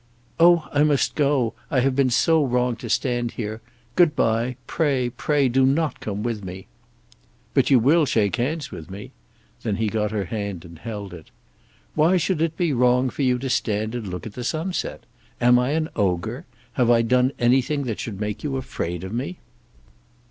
[0.39, 3.61] "Oh, I must go; I have been so wrong to stand here.
[3.95, 6.65] Good bye; pray, pray do not come with me."
[7.53, 9.11] "But you will shake hands with me."
[9.61, 11.29] Then he got her hand, and held it.
[11.93, 15.01] "Why should it be wrong for you to stand and look at the sunset?
[15.39, 16.47] Am I an ogre?
[16.73, 19.37] Have I done anything that should make you afraid of me?"